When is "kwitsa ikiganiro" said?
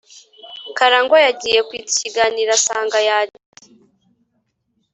1.67-2.51